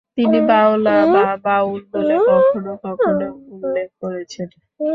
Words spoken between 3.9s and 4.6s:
করেছেন।